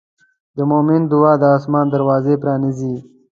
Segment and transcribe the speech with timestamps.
[0.55, 2.95] د مؤمن دعا د آسمان دروازه پرانیزي.